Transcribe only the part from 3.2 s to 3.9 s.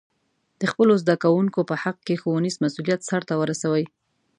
ورسوي.